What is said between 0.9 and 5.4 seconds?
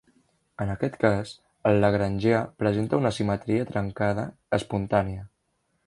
cas, el lagrangià presenta una simetria trencada espontània.